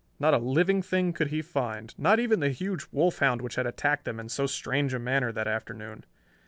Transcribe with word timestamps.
Not 0.19 0.33
a 0.33 0.39
living 0.39 0.81
thing 0.81 1.13
could 1.13 1.27
he 1.27 1.43
find, 1.43 1.93
not 1.95 2.19
even 2.19 2.39
the 2.39 2.49
huge 2.49 2.87
wolf 2.91 3.19
hound 3.19 3.39
which 3.39 3.53
had 3.53 3.67
attacked 3.67 4.03
them 4.03 4.19
in 4.19 4.29
so 4.29 4.47
strange 4.47 4.95
a 4.95 4.99
manner 4.99 5.31
that 5.31 5.47
afternoon. 5.47 6.05